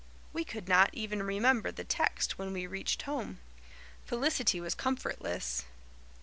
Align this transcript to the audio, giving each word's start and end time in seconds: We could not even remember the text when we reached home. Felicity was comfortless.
We 0.33 0.43
could 0.43 0.67
not 0.67 0.89
even 0.93 1.21
remember 1.21 1.71
the 1.71 1.83
text 1.83 2.39
when 2.39 2.53
we 2.53 2.65
reached 2.65 3.03
home. 3.03 3.37
Felicity 4.03 4.59
was 4.59 4.73
comfortless. 4.73 5.65